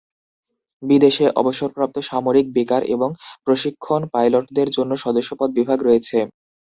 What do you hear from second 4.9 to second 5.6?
সদস্যপদ